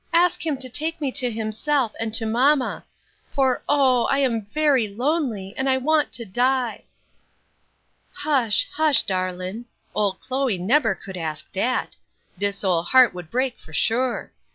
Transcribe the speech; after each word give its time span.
ask 0.13 0.43
Him 0.43 0.57
to 0.57 0.67
take 0.67 0.99
me 0.99 1.11
to 1.11 1.29
Himself, 1.29 1.91
and 1.99 2.11
to 2.15 2.25
mamma 2.25 2.83
for 3.29 3.61
oh! 3.69 4.05
I 4.05 4.17
am 4.17 4.47
very 4.47 4.87
lonely, 4.87 5.53
and 5.55 5.69
I 5.69 5.77
want 5.77 6.11
to 6.13 6.25
die!" 6.25 6.85
"Hush, 8.11 8.67
hush, 8.71 9.03
darlin'; 9.03 9.65
old 9.93 10.19
Chloe 10.19 10.57
nebber 10.57 10.95
could 10.95 11.17
ask 11.17 11.51
dat; 11.51 11.97
dis 12.39 12.63
ole 12.63 12.81
heart 12.81 13.13
would 13.13 13.29
break 13.29 13.59
for 13.59 13.73
sure. 13.73 14.31